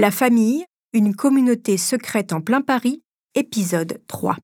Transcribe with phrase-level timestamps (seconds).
[0.00, 3.02] La famille, une communauté secrète en plein Paris,
[3.34, 4.34] épisode 3.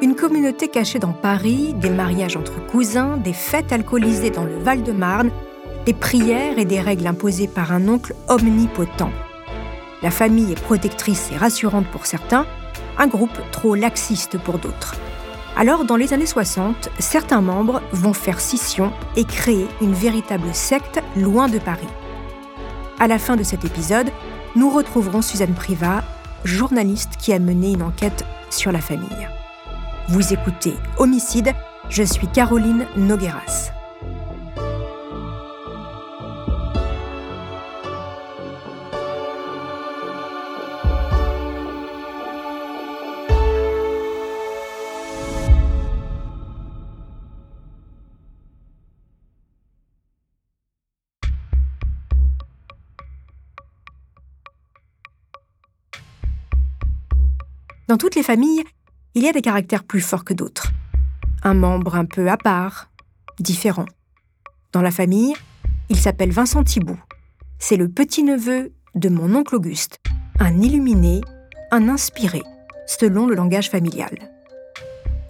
[0.00, 5.32] Une communauté cachée dans Paris, des mariages entre cousins, des fêtes alcoolisées dans le Val-de-Marne,
[5.84, 9.10] des prières et des règles imposées par un oncle omnipotent.
[10.02, 12.46] La famille est protectrice et rassurante pour certains,
[12.98, 14.96] un groupe trop laxiste pour d'autres.
[15.56, 21.00] Alors, dans les années 60, certains membres vont faire scission et créer une véritable secte
[21.16, 21.88] loin de Paris.
[22.98, 24.10] À la fin de cet épisode,
[24.54, 26.04] nous retrouverons Suzanne Privat,
[26.44, 29.28] journaliste qui a mené une enquête sur la famille.
[30.08, 31.52] Vous écoutez Homicide,
[31.88, 33.75] je suis Caroline Nogueras.
[57.88, 58.64] Dans toutes les familles,
[59.14, 60.72] il y a des caractères plus forts que d'autres.
[61.44, 62.90] Un membre un peu à part,
[63.38, 63.86] différent.
[64.72, 65.34] Dans la famille,
[65.88, 66.98] il s'appelle Vincent Thibault.
[67.60, 70.00] C'est le petit-neveu de mon oncle Auguste,
[70.40, 71.20] un illuminé,
[71.70, 72.42] un inspiré,
[72.88, 74.32] selon le langage familial.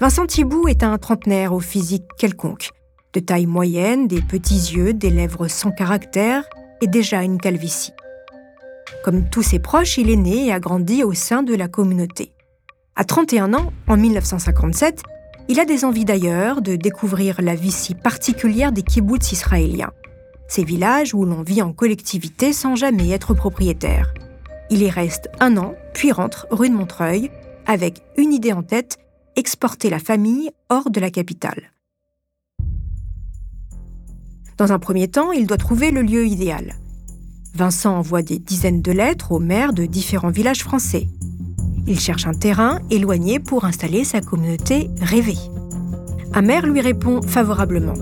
[0.00, 2.70] Vincent Thibault est un trentenaire au physique quelconque,
[3.12, 6.44] de taille moyenne, des petits yeux, des lèvres sans caractère
[6.80, 7.92] et déjà une calvitie.
[9.04, 12.32] Comme tous ses proches, il est né et a grandi au sein de la communauté.
[12.98, 15.02] À 31 ans, en 1957,
[15.48, 19.92] il a des envies d'ailleurs, de découvrir la vie si particulière des kibbutz israéliens,
[20.48, 24.14] ces villages où l'on vit en collectivité sans jamais être propriétaire.
[24.70, 27.30] Il y reste un an, puis rentre rue de Montreuil,
[27.66, 28.96] avec une idée en tête,
[29.36, 31.72] exporter la famille hors de la capitale.
[34.56, 36.72] Dans un premier temps, il doit trouver le lieu idéal.
[37.54, 41.08] Vincent envoie des dizaines de lettres aux maires de différents villages français.
[41.86, 45.38] Il cherche un terrain éloigné pour installer sa communauté rêvée.
[46.42, 47.94] Maire lui répond favorablement.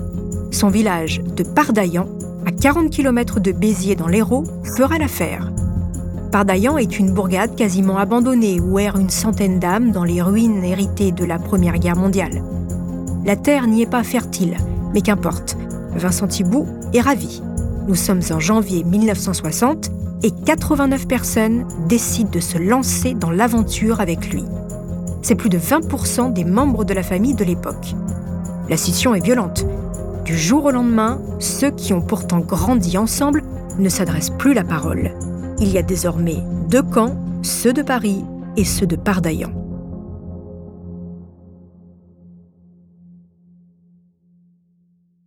[0.51, 2.07] Son village de Pardaillan,
[2.45, 4.43] à 40 km de Béziers dans l'Hérault,
[4.75, 5.51] fera l'affaire.
[6.31, 11.11] Pardaillan est une bourgade quasiment abandonnée où errent une centaine d'âmes dans les ruines héritées
[11.11, 12.43] de la Première Guerre mondiale.
[13.23, 14.57] La terre n'y est pas fertile,
[14.93, 15.57] mais qu'importe.
[15.95, 17.41] Vincent Thibault est ravi.
[17.87, 19.91] Nous sommes en janvier 1960
[20.25, 24.43] et 89 personnes décident de se lancer dans l'aventure avec lui.
[25.21, 27.93] C'est plus de 20% des membres de la famille de l'époque.
[28.67, 29.67] La scission est violente.
[30.25, 33.43] Du jour au lendemain, ceux qui ont pourtant grandi ensemble
[33.77, 35.11] ne s'adressent plus la parole.
[35.59, 36.41] Il y a désormais
[36.71, 38.25] deux camps, ceux de Paris
[38.57, 39.51] et ceux de Pardaillan.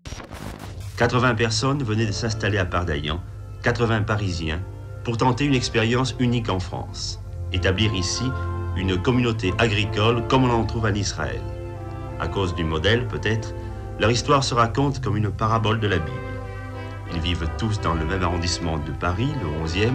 [0.98, 3.20] «80 personnes venaient de s'installer à Pardaillan,
[3.62, 4.60] 80 Parisiens,
[5.08, 7.19] pour tenter une expérience unique en France,
[7.54, 8.24] établir ici
[8.76, 11.41] une communauté agricole comme on en trouve en Israël.
[12.20, 13.54] À cause du modèle, peut-être,
[13.98, 16.12] leur histoire se raconte comme une parabole de la Bible.
[17.14, 19.94] Ils vivent tous dans le même arrondissement de Paris, le 11e.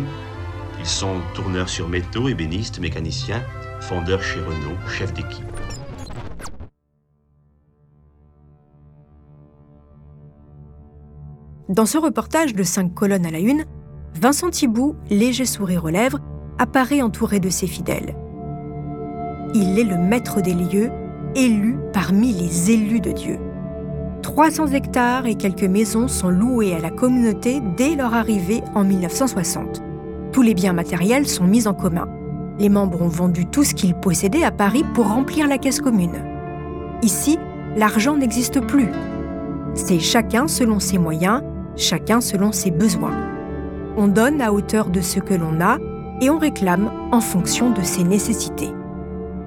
[0.79, 3.44] Ils sont tourneurs sur métaux, ébénistes, mécaniciens,
[3.81, 5.45] fondeurs chez Renault, chefs d'équipe.
[11.69, 13.66] Dans ce reportage de cinq colonnes à la une,
[14.16, 16.19] Vincent Thibault, léger sourire aux lèvres,
[16.59, 18.16] apparaît entouré de ses fidèles.
[19.53, 20.91] Il est le maître des lieux,
[21.35, 23.40] élu parmi les élus de Dieu.
[24.22, 29.81] 300 hectares et quelques maisons sont loués à la communauté dès leur arrivée en 1960.
[30.31, 32.07] Tous les biens matériels sont mis en commun.
[32.59, 36.24] Les membres ont vendu tout ce qu'ils possédaient à Paris pour remplir la caisse commune.
[37.01, 37.38] Ici,
[37.75, 38.90] l'argent n'existe plus.
[39.74, 41.41] C'est chacun selon ses moyens,
[41.75, 43.33] chacun selon ses besoins.
[43.96, 45.78] On donne à hauteur de ce que l'on a
[46.19, 48.72] et on réclame en fonction de ses nécessités.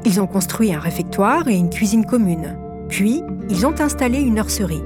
[0.04, 2.56] Ils ont construit un réfectoire et une cuisine commune.
[2.88, 4.84] Puis, ils ont installé une nurserie.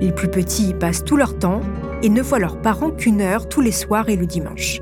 [0.00, 1.62] Les plus petits y passent tout leur temps
[2.04, 4.80] et ne voient leurs parents qu'une heure tous les soirs et le dimanche.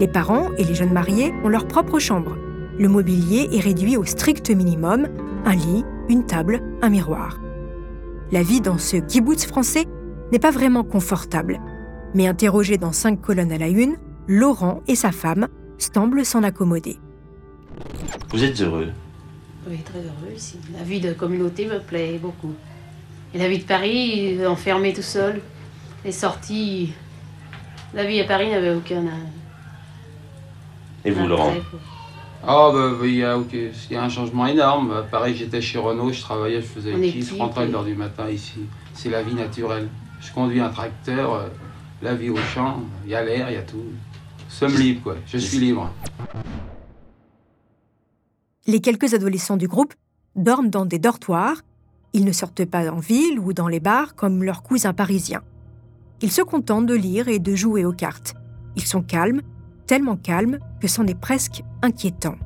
[0.00, 2.36] Les parents et les jeunes mariés ont leur propre chambre.
[2.76, 5.06] Le mobilier est réduit au strict minimum,
[5.44, 7.38] un lit, une table, un miroir.
[8.32, 9.84] La vie dans ce kibbutz français
[10.32, 11.60] n'est pas vraiment confortable
[12.14, 13.96] mais interrogé dans cinq colonnes à la une,
[14.28, 15.48] Laurent et sa femme
[15.78, 16.98] semblent s'en accommoder.
[18.30, 18.90] Vous êtes heureux
[19.68, 20.58] Oui, très heureux ici.
[20.76, 22.54] La vie de communauté me plaît beaucoup.
[23.34, 25.40] Et la vie de Paris, enfermé tout seul,
[26.04, 26.92] les sorties.
[27.94, 29.04] La vie à Paris n'avait aucun.
[31.04, 31.52] Et vous, Laurent
[32.42, 33.38] Ah, bah, bah, il y, a,
[33.90, 34.88] y a un changement énorme.
[34.88, 37.94] Bah, pareil, j'étais chez Renault, je travaillais, je faisais le je rentrais à 1h du
[37.94, 38.60] matin ici.
[38.94, 39.88] C'est la vie naturelle.
[40.20, 41.48] Je conduis un tracteur, euh,
[42.02, 43.84] la vie au champ, il y a l'air, il y a tout.
[44.48, 45.16] Sommes libre, quoi.
[45.26, 45.90] Je suis libre.
[48.66, 49.94] Les quelques adolescents du groupe
[50.36, 51.62] dorment dans des dortoirs.
[52.12, 55.42] Ils ne sortent pas en ville ou dans les bars comme leurs cousins parisiens.
[56.20, 58.34] Ils se contentent de lire et de jouer aux cartes.
[58.76, 59.40] Ils sont calmes,
[59.86, 62.36] tellement calmes que c'en est presque inquiétant.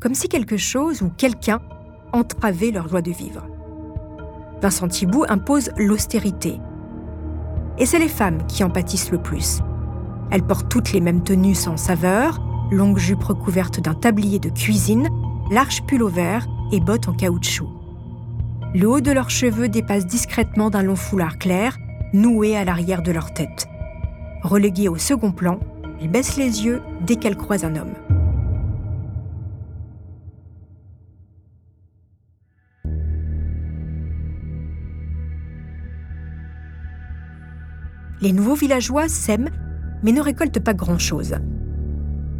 [0.00, 1.60] Comme si quelque chose ou quelqu'un
[2.12, 3.46] entravait leur joie de vivre.
[4.62, 6.58] Vincent Thibault impose l'austérité.
[7.78, 9.60] Et c'est les femmes qui en pâtissent le plus.
[10.30, 12.40] Elles portent toutes les mêmes tenues sans saveur,
[12.70, 15.08] longues jupes recouvertes d'un tablier de cuisine,
[15.50, 17.68] larges pulls vert et bottes en caoutchouc.
[18.74, 21.78] Le haut de leurs cheveux dépasse discrètement d'un long foulard clair,
[22.12, 23.66] noué à l'arrière de leur tête.
[24.42, 25.58] Reléguées au second plan,
[26.00, 27.94] elles baissent les yeux dès qu'elles croisent un homme.
[38.20, 39.50] Les nouveaux villageois sèment,
[40.02, 41.36] mais ne récoltent pas grand-chose.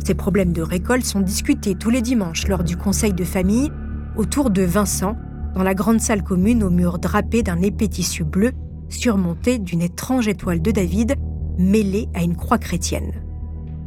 [0.04, 3.70] Ces problèmes de récolte sont discutés tous les dimanches lors du conseil de famille
[4.16, 5.16] autour de Vincent,
[5.54, 8.52] dans la grande salle commune aux murs drapés d'un épais tissu bleu
[8.88, 11.16] surmonté d'une étrange étoile de David
[11.58, 13.12] mêlée à une croix chrétienne.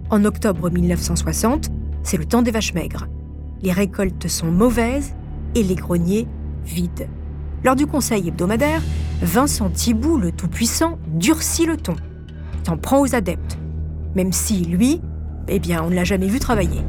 [0.09, 1.69] En octobre 1960,
[2.03, 3.07] c'est le temps des vaches maigres.
[3.61, 5.13] Les récoltes sont mauvaises
[5.55, 6.27] et les greniers
[6.65, 7.07] vides.
[7.63, 8.81] Lors du conseil hebdomadaire,
[9.21, 11.95] Vincent Thibault, le Tout-Puissant, durcit le ton.
[12.63, 13.59] T'en prend aux adeptes.
[14.15, 14.99] Même si, lui,
[15.47, 16.81] eh bien, on ne l'a jamais vu travailler.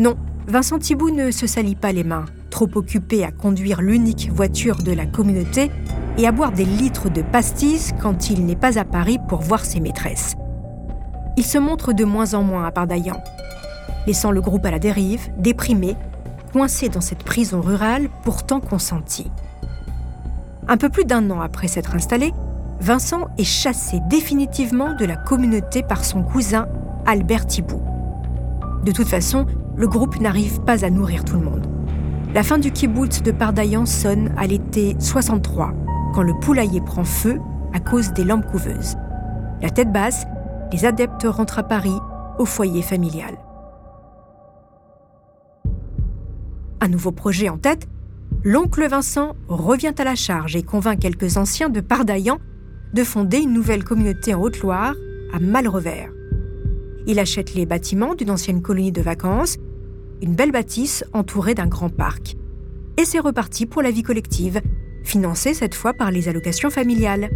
[0.00, 0.16] Non,
[0.48, 4.92] Vincent Thibault ne se salit pas les mains, trop occupé à conduire l'unique voiture de
[4.92, 5.70] la communauté
[6.16, 9.64] et à boire des litres de pastis quand il n'est pas à Paris pour voir
[9.64, 10.34] ses maîtresses.
[11.36, 12.86] Il se montre de moins en moins à
[14.08, 15.94] laissant le groupe à la dérive, déprimé,
[16.52, 19.30] coincé dans cette prison rurale pourtant consentie.
[20.70, 22.34] Un peu plus d'un an après s'être installé,
[22.80, 26.68] Vincent est chassé définitivement de la communauté par son cousin
[27.06, 27.82] Albert Thibault.
[28.84, 31.66] De toute façon, le groupe n'arrive pas à nourrir tout le monde.
[32.34, 35.72] La fin du kibbutz de Pardaillan sonne à l'été 63,
[36.12, 37.40] quand le poulailler prend feu
[37.72, 38.96] à cause des lampes couveuses.
[39.62, 40.26] La tête basse,
[40.70, 41.98] les adeptes rentrent à Paris,
[42.38, 43.38] au foyer familial.
[46.80, 47.88] Un nouveau projet en tête,
[48.44, 52.38] l'oncle Vincent revient à la charge et convainc quelques anciens de Pardaillan
[52.94, 54.94] de fonder une nouvelle communauté en Haute-Loire,
[55.32, 56.10] à Malrevers.
[57.06, 59.56] Il achète les bâtiments d'une ancienne colonie de vacances,
[60.22, 62.36] une belle bâtisse entourée d'un grand parc.
[62.96, 64.60] Et c'est reparti pour la vie collective,
[65.04, 67.30] financée cette fois par les allocations familiales.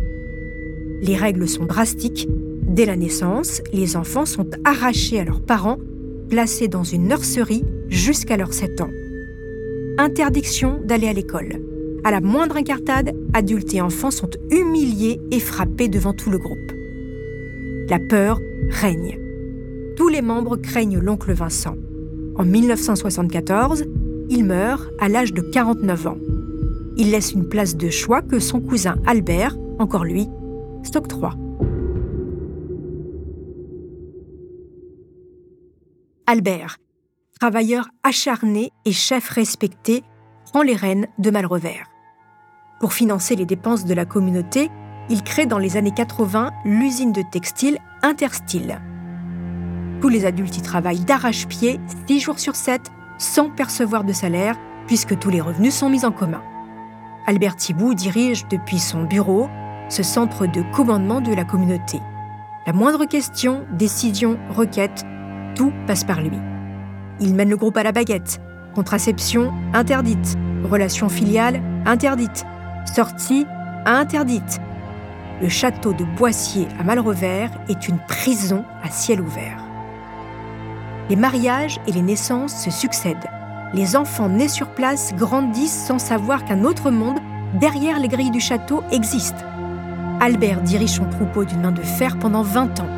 [1.02, 2.28] Les règles sont drastiques.
[2.62, 5.78] Dès la naissance, les enfants sont arrachés à leurs parents,
[6.30, 8.90] placés dans une nurserie jusqu'à leurs 7 ans.
[9.98, 11.60] Interdiction d'aller à l'école.
[12.02, 16.72] À la moindre incartade, adultes et enfants sont humiliés et frappés devant tout le groupe.
[17.88, 18.40] La peur
[18.70, 19.18] règne.
[19.96, 21.76] Tous les membres craignent l'oncle Vincent.
[22.36, 23.84] En 1974,
[24.30, 26.18] il meurt à l'âge de 49 ans.
[26.96, 30.26] Il laisse une place de choix que son cousin Albert, encore lui,
[30.90, 31.34] s'octroie.
[36.26, 36.78] Albert,
[37.42, 40.04] travailleur acharné et chef respecté,
[40.44, 41.90] prend les rênes de Malrevers.
[42.78, 44.70] Pour financer les dépenses de la communauté,
[45.10, 48.80] il crée dans les années 80 l'usine de textile Interstyle.
[50.00, 52.80] Tous les adultes y travaillent d'arrache-pied, 6 jours sur 7,
[53.18, 54.54] sans percevoir de salaire,
[54.86, 56.44] puisque tous les revenus sont mis en commun.
[57.26, 59.48] Albert Thibault dirige depuis son bureau
[59.88, 61.98] ce centre de commandement de la communauté.
[62.68, 65.04] La moindre question, décision, requête,
[65.56, 66.38] tout passe par lui.
[67.20, 68.40] Il mène le groupe à la baguette.
[68.74, 70.36] Contraception interdite.
[70.64, 72.44] Relation filiale interdite.
[72.84, 73.46] Sortie
[73.86, 74.60] interdite.
[75.40, 79.58] Le château de Boissier à Malrevers est une prison à ciel ouvert.
[81.10, 83.28] Les mariages et les naissances se succèdent.
[83.74, 87.18] Les enfants nés sur place grandissent sans savoir qu'un autre monde,
[87.58, 89.44] derrière les grilles du château, existe.
[90.20, 92.88] Albert dirige son troupeau d'une main de fer pendant 20 ans.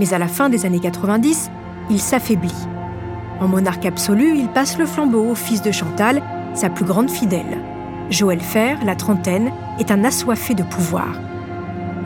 [0.00, 1.50] Mais à la fin des années 90,
[1.90, 2.66] il s'affaiblit.
[3.40, 6.22] En monarque absolu, il passe le flambeau au fils de Chantal,
[6.54, 7.58] sa plus grande fidèle.
[8.10, 11.20] Joël Fer, la trentaine, est un assoiffé de pouvoir.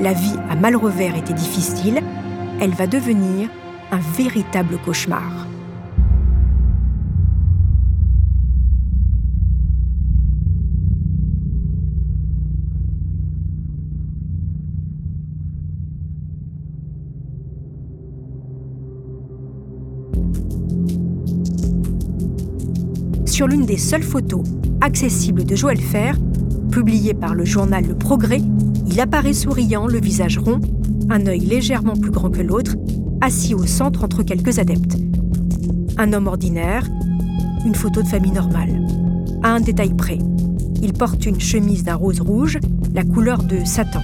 [0.01, 2.01] La vie à Malrevers était difficile,
[2.61, 3.49] elle va devenir
[3.93, 5.42] un véritable cauchemar.
[23.43, 24.45] Sur l'une des seules photos
[24.81, 26.17] accessibles de Joël Fer,
[26.71, 28.41] publiée par le journal Le Progrès,
[28.87, 30.61] il apparaît souriant, le visage rond,
[31.11, 32.77] un œil légèrement plus grand que l'autre,
[33.21, 34.97] assis au centre entre quelques adeptes.
[35.99, 36.87] Un homme ordinaire,
[37.67, 38.81] une photo de famille normale.
[39.43, 40.19] À un détail près,
[40.81, 42.61] il porte une chemise d'un rose rouge,
[42.95, 44.03] la couleur de Satan.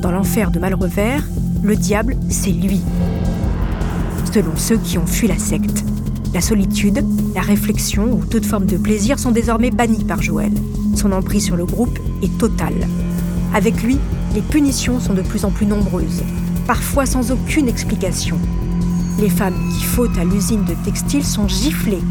[0.00, 1.26] Dans l'enfer de Malrevers,
[1.64, 2.82] le diable, c'est lui.
[4.32, 5.82] Selon ceux qui ont fui la secte,
[6.34, 10.52] la solitude, la réflexion ou toute forme de plaisir sont désormais bannis par Joël.
[10.94, 12.86] Son emprise sur le groupe est totale.
[13.54, 13.98] Avec lui,
[14.34, 16.22] les punitions sont de plus en plus nombreuses,
[16.66, 18.38] parfois sans aucune explication.
[19.20, 22.02] Les femmes qui fautent à l'usine de textile sont giflées,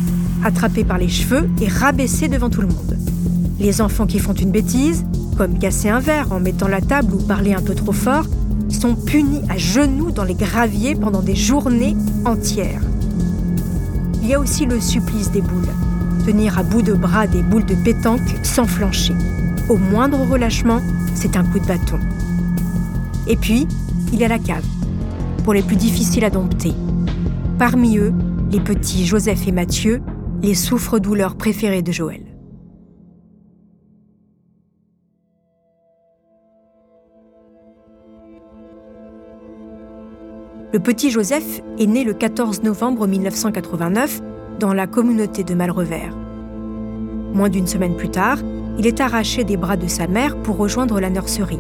[0.44, 2.98] attrapées par les cheveux et rabaissées devant tout le monde.
[3.60, 5.04] Les enfants qui font une bêtise,
[5.36, 8.26] comme casser un verre en mettant la table ou parler un peu trop fort,
[8.70, 12.82] sont punis à genoux dans les graviers pendant des journées entières.
[14.22, 15.68] Il y a aussi le supplice des boules.
[16.26, 19.16] Tenir à bout de bras des boules de pétanque sans flancher.
[19.68, 20.80] Au moindre relâchement,
[21.16, 22.00] c'est un coup de bâton.
[23.28, 23.68] Et puis,
[24.14, 24.66] il y a la cave,
[25.44, 26.74] pour les plus difficiles à dompter.
[27.58, 28.14] Parmi eux,
[28.52, 30.02] les petits Joseph et Mathieu,
[30.44, 32.31] les souffres-douleurs préférés de Joël.
[40.74, 44.22] Le petit Joseph est né le 14 novembre 1989
[44.58, 46.16] dans la communauté de Malrevers.
[47.34, 48.38] Moins d'une semaine plus tard,
[48.78, 51.60] il est arraché des bras de sa mère pour rejoindre la nurserie.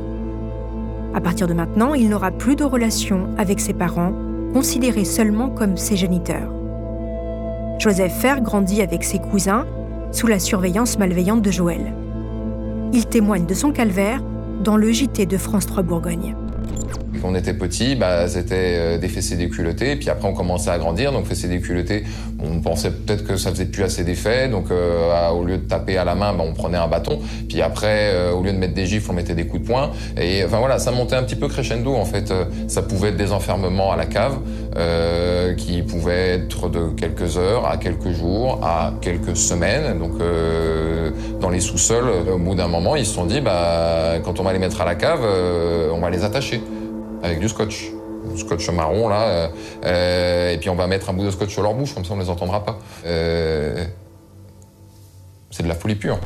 [1.13, 4.13] À partir de maintenant, il n'aura plus de relation avec ses parents,
[4.53, 6.53] considérés seulement comme ses géniteurs.
[7.79, 9.65] Joseph Fer grandit avec ses cousins
[10.13, 11.93] sous la surveillance malveillante de Joël.
[12.93, 14.23] Il témoigne de son calvaire
[14.63, 16.33] dans le JT de France 3 Bourgogne.
[17.21, 19.95] Quand on était petit, bah, c'était euh, des fessées déculottées.
[19.95, 21.11] Puis après, on commençait à grandir.
[21.11, 22.03] Donc, fessées déculottées,
[22.43, 24.47] on pensait peut-être que ça faisait plus assez d'effet.
[24.47, 27.19] Donc, euh, au lieu de taper à la main, bah, on prenait un bâton.
[27.47, 29.91] Puis après, euh, au lieu de mettre des gifles, on mettait des coups de poing.
[30.19, 31.93] Et enfin voilà, ça montait un petit peu crescendo.
[31.95, 32.33] En fait,
[32.67, 34.37] ça pouvait être des enfermements à la cave,
[35.57, 39.99] qui pouvaient être de quelques heures à quelques jours, à quelques semaines.
[39.99, 40.13] Donc,
[41.39, 44.53] dans les sous-sols, au bout d'un moment, ils se sont dit, bah, quand on va
[44.53, 45.21] les mettre à la cave,
[45.93, 46.61] on va les attacher
[47.23, 47.91] avec du scotch.
[48.33, 49.51] Du scotch marron, là.
[49.83, 52.13] Euh, et puis on va mettre un bout de scotch sur leur bouche, comme ça
[52.13, 52.77] on ne les entendra pas.
[53.05, 53.85] Euh,
[55.49, 56.19] c'est de la folie pure.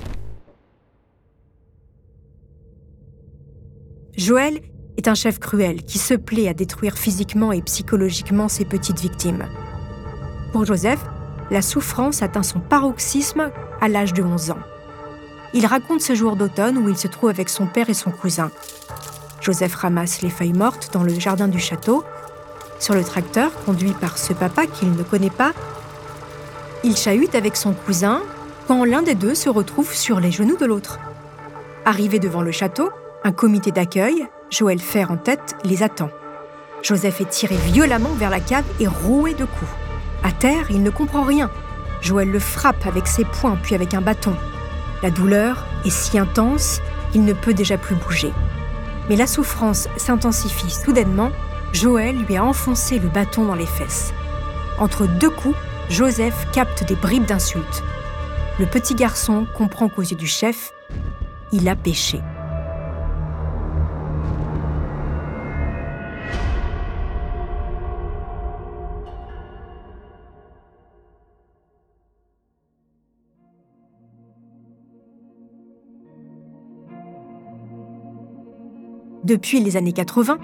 [4.18, 4.62] Joël
[4.98, 9.46] est un chef cruel qui se plaît à détruire physiquement et psychologiquement ses petites victimes.
[10.52, 11.04] Pour Joseph,
[11.52, 14.60] la souffrance atteint son paroxysme à l'âge de 11 ans.
[15.54, 18.52] Il raconte ce jour d'automne où il se trouve avec son père et son cousin.
[19.46, 22.04] Joseph ramasse les feuilles mortes dans le jardin du château.
[22.80, 25.52] Sur le tracteur, conduit par ce papa qu'il ne connaît pas,
[26.84, 28.24] il chahute avec son cousin
[28.68, 30.98] quand l'un des deux se retrouve sur les genoux de l'autre.
[31.86, 32.90] Arrivé devant le château,
[33.24, 36.10] un comité d'accueil, Joël Fer en tête, les attend.
[36.82, 39.72] Joseph est tiré violemment vers la cave et roué de coups.
[40.24, 41.52] À terre, il ne comprend rien.
[42.02, 44.34] Joël le frappe avec ses poings puis avec un bâton.
[45.04, 48.34] La douleur est si intense qu'il ne peut déjà plus bouger.
[49.10, 51.32] Mais la souffrance s'intensifie soudainement.
[51.74, 54.14] Joël lui a enfoncé le bâton dans les fesses.
[54.80, 55.58] Entre deux coups,
[55.90, 57.84] Joseph capte des bribes d'insultes.
[58.60, 60.74] Le petit garçon comprend qu'aux yeux du chef,
[61.52, 62.22] il a péché.
[79.26, 80.38] Depuis les années 80,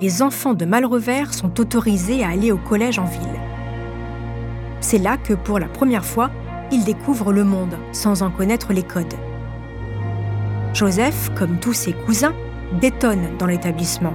[0.00, 3.40] les enfants de Malrevers sont autorisés à aller au collège en ville.
[4.80, 6.32] C'est là que, pour la première fois,
[6.72, 9.14] ils découvrent le monde sans en connaître les codes.
[10.74, 12.34] Joseph, comme tous ses cousins,
[12.80, 14.14] détonne dans l'établissement.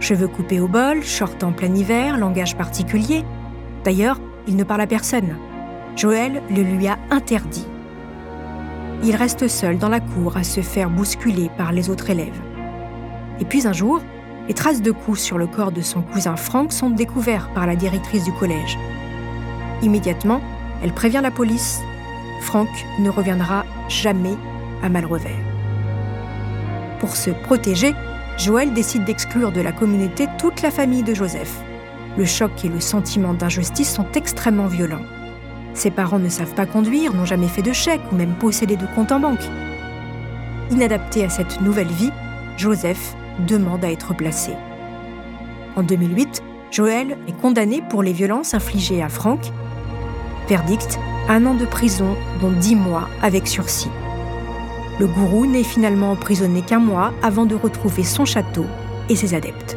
[0.00, 3.24] Cheveux coupés au bol, short en plein hiver, langage particulier.
[3.84, 5.36] D'ailleurs, il ne parle à personne.
[5.94, 7.68] Joël le lui a interdit.
[9.04, 12.51] Il reste seul dans la cour à se faire bousculer par les autres élèves.
[13.42, 14.00] Et puis un jour,
[14.46, 17.74] les traces de coups sur le corps de son cousin Franck sont découvertes par la
[17.74, 18.78] directrice du collège.
[19.82, 20.40] Immédiatement,
[20.80, 21.80] elle prévient la police.
[22.42, 22.68] Franck
[23.00, 24.36] ne reviendra jamais
[24.84, 25.32] à Malrevers.
[27.00, 27.94] Pour se protéger,
[28.38, 31.64] Joël décide d'exclure de la communauté toute la famille de Joseph.
[32.16, 35.04] Le choc et le sentiment d'injustice sont extrêmement violents.
[35.74, 38.86] Ses parents ne savent pas conduire, n'ont jamais fait de chèque ou même possédé de
[38.94, 39.50] compte en banque.
[40.70, 42.12] Inadapté à cette nouvelle vie,
[42.56, 44.52] Joseph demande à être placé.
[45.76, 49.40] En 2008, Joël est condamné pour les violences infligées à Franck.
[50.48, 50.98] Verdict,
[51.28, 53.90] un an de prison, dont dix mois avec sursis.
[55.00, 58.66] Le gourou n'est finalement emprisonné qu'un mois avant de retrouver son château
[59.08, 59.76] et ses adeptes.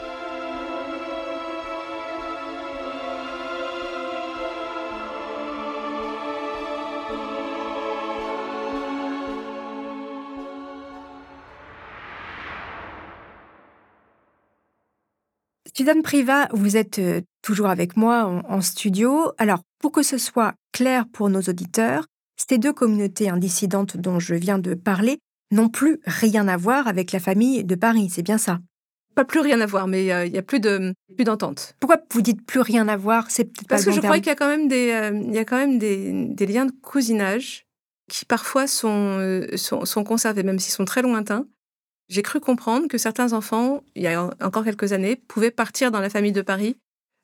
[15.73, 19.31] Suzanne Priva, vous êtes euh, toujours avec moi en, studio.
[19.37, 24.35] Alors, pour que ce soit clair pour nos auditeurs, ces deux communautés indissidentes dont je
[24.35, 25.19] viens de parler
[25.51, 28.59] n'ont plus rien à voir avec la famille de Paris, c'est bien ça?
[29.15, 31.75] Pas plus rien à voir, mais euh, il n'y a plus de plus d'entente.
[31.79, 33.29] Pourquoi vous dites plus rien à voir?
[33.29, 35.45] C'est Parce que je crois qu'il y a quand même des, euh, il y a
[35.45, 37.65] quand même des, liens de cousinage
[38.09, 41.45] qui parfois sont, sont, sont conservés, même s'ils sont très lointains
[42.11, 46.01] j'ai cru comprendre que certains enfants, il y a encore quelques années, pouvaient partir dans
[46.01, 46.75] la famille de Paris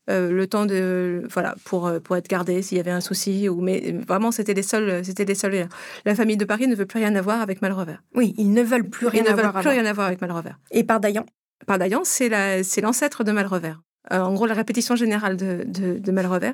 [0.10, 3.50] euh, le temps de voilà pour euh, pour être gardés s'il y avait un souci
[3.50, 5.68] ou mais vraiment c'était les seuls c'était les seuls
[6.06, 8.88] la famille de Paris ne veut plus rien avoir avec Malrevers oui ils ne veulent
[8.88, 11.26] plus rien ils ne avoir veulent plus rien avoir avec Malrevers et Pardaillan
[11.66, 13.82] Pardaillan c'est la c'est l'ancêtre de Malrevers
[14.14, 16.54] euh, en gros la répétition générale de, de, de Malrevers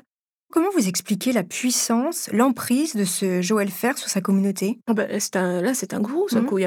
[0.54, 4.78] Comment vous expliquez la puissance, l'emprise de ce Joël Fer sur sa communauté?
[4.88, 6.28] Oh ben, un, Là, c'est un gourou.
[6.30, 6.46] Mhm.
[6.52, 6.64] Il n'y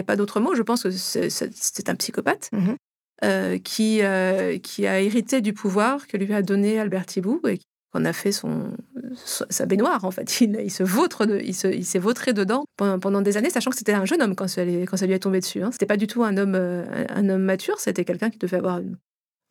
[0.00, 0.54] a pas d'autre mot.
[0.54, 2.76] Je pense que c'est un psychopathe mhm.
[3.24, 7.58] euh, qui, euh, qui a hérité du pouvoir que lui a donné Albert Thibou et
[7.90, 8.76] qu'on a fait son,
[9.14, 10.38] sa baignoire, en fait.
[10.42, 14.04] Il, se vautre de, il, s'est vautré dedans pendant, des années, sachant que c'était un
[14.04, 15.62] jeune homme quand ça, quand ça lui est tombé dessus.
[15.62, 15.70] Hein.
[15.72, 18.82] C'était pas du tout un homme, euh, un homme mature, c'était quelqu'un qui devait avoir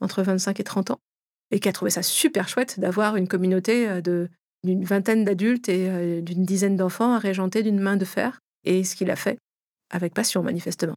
[0.01, 0.99] entre 25 et 30 ans
[1.51, 4.29] et qui a trouvé ça super chouette d'avoir une communauté euh, de
[4.63, 8.39] d'une vingtaine d'adultes et euh, d'une dizaine d'enfants à régenter d'une main de fer.
[8.65, 9.37] Et ce qu'il a fait
[9.89, 10.95] avec passion, manifestement.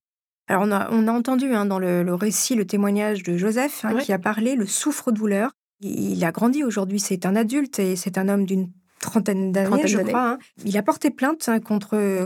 [0.49, 3.97] Alors, on a, on a entendu hein, dans le, récit le témoignage de Joseph hein,
[3.99, 5.53] qui a parlé le souffre-douleur.
[5.81, 9.99] Il a grandi aujourd'hui, c'est un adulte et c'est un homme d'une trentaine d'années, je
[9.99, 10.33] crois.
[10.33, 10.39] Hein.
[10.65, 12.25] Il a porté plainte contre,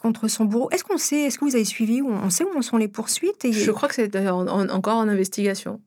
[0.00, 0.70] contre son bourreau.
[0.70, 3.44] Est-ce qu'on sait, est-ce que vous avez suivi, on sait où en sont les poursuites
[3.44, 3.52] et...
[3.52, 5.80] Je crois que c'est encore en investigation.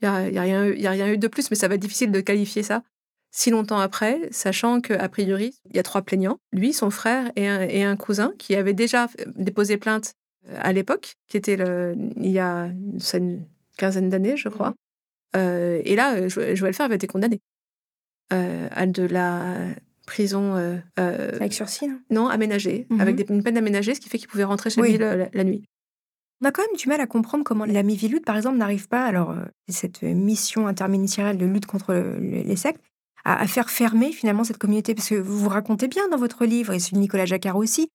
[0.00, 1.74] Il n'y a, y a, rien, y a rien eu de plus, mais ça va
[1.74, 2.82] être difficile de qualifier ça
[3.30, 7.46] si longtemps après, sachant qu'a priori, il y a trois plaignants, lui, son frère et
[7.46, 10.14] un, et un cousin, qui avaient déjà déposé plainte
[10.48, 12.70] euh, à l'époque, qui était le, il y a
[13.14, 13.44] une
[13.76, 14.74] quinzaine d'années, je crois.
[15.36, 17.40] Euh, et là, Joël Fer avait été condamné
[18.32, 19.56] euh, à de la
[20.06, 20.54] prison.
[20.96, 23.00] avec sursis Non, aménagée, mhm.
[23.00, 25.64] avec une peine aménagée, ce qui fait qu'il pouvait rentrer chez lui la, nuit.
[26.42, 29.04] On a quand même du mal à comprendre comment la Mivilude, par exemple, n'arrive pas,
[29.04, 32.80] alors euh, cette mission interministérielle de lutte contre les sectes,
[33.24, 34.94] à, faire fermer finalement cette communauté.
[34.94, 37.88] Parce que vous vous racontez bien dans votre livre, et celui de Nicolas Jacquard aussi,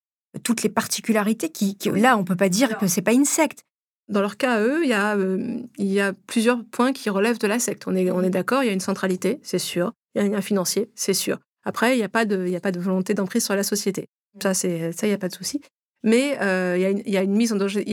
[0.44, 3.64] toutes les particularités qui, là, on ne peut pas dire que c'est pas une secte.
[4.10, 7.40] Dans leur cas, eux, il y, a, euh, il y a plusieurs points qui relèvent
[7.40, 7.88] de la secte.
[7.88, 9.94] On est, on est d'accord, il y a une centralité, c'est sûr.
[10.14, 11.40] Il y a un lien financier, c'est sûr.
[11.64, 13.64] Après, il n'y a, pas de, il y a pas de volonté d'emprise sur la
[13.64, 14.08] société.
[14.42, 15.62] Ça, ça, il n'y a pas de souci
[16.04, 17.18] mais euh, il y, y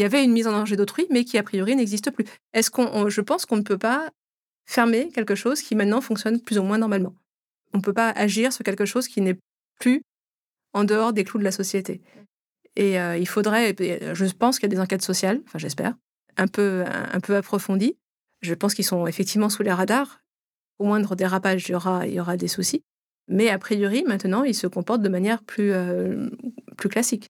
[0.04, 2.24] avait une mise en danger d'autrui, mais qui a priori n'existe plus.
[2.52, 4.10] Est-ce qu'on, je pense qu'on ne peut pas
[4.70, 7.14] fermer quelque chose qui maintenant fonctionne plus ou moins normalement.
[7.74, 9.36] On ne peut pas agir sur quelque chose qui n'est
[9.80, 10.02] plus
[10.72, 12.00] en dehors des clous de la société.
[12.76, 15.94] Et euh, il faudrait, je pense qu'il y a des enquêtes sociales, enfin j'espère,
[16.36, 17.96] un peu, un, peu approfondies.
[18.42, 20.20] Je pense qu'ils sont effectivement sous les radars.
[20.78, 22.84] Au moindre dérapage, il y aura, il y aura des soucis.
[23.26, 26.30] Mais a priori, maintenant, ils se comportent de manière plus, euh,
[26.76, 27.28] plus classique.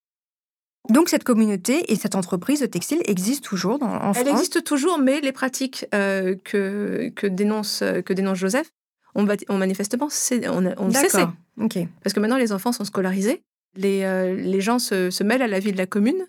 [0.91, 4.99] Donc cette communauté et cette entreprise de textile existe toujours dans, en Elle existe toujours,
[4.99, 8.71] mais les pratiques euh, que, que, dénonce, que dénonce Joseph
[9.15, 9.27] ont,
[9.57, 10.09] manifestement
[10.47, 11.25] on, on cessé.
[12.03, 13.43] Parce que maintenant les enfants sont scolarisés,
[13.77, 16.27] les, euh, les gens se, se, mêlent à la vie de la commune.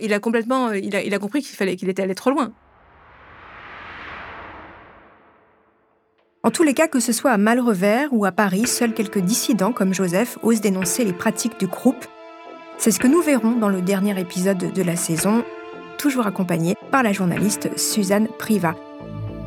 [0.00, 2.30] Il a complètement, euh, il a, il a compris qu'il fallait qu'il était allé trop
[2.30, 2.52] loin.
[6.42, 9.72] En tous les cas, que ce soit à Malrevers ou à Paris, seuls quelques dissidents
[9.72, 12.04] comme Joseph osent dénoncer les pratiques du groupe
[12.78, 15.44] c'est ce que nous verrons dans le dernier épisode de la saison,
[15.98, 18.74] toujours accompagné par la journaliste Suzanne Priva.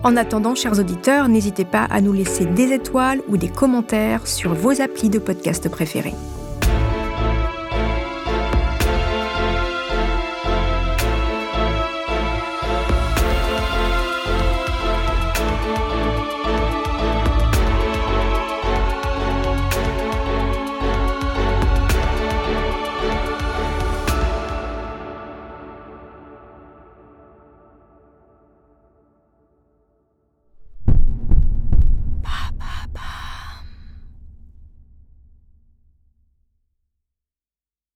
[0.04, 4.54] En attendant, chers auditeurs, n'hésitez pas à nous laisser des étoiles ou des commentaires sur
[4.54, 6.14] vos applis de podcast préférés.